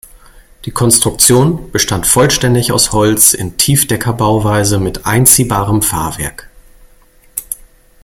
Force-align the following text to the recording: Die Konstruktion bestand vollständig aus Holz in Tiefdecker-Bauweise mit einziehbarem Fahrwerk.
Die 0.65 0.71
Konstruktion 0.71 1.69
bestand 1.71 2.07
vollständig 2.07 2.71
aus 2.71 2.91
Holz 2.91 3.35
in 3.35 3.55
Tiefdecker-Bauweise 3.57 4.79
mit 4.79 5.05
einziehbarem 5.05 5.83
Fahrwerk. 5.83 6.49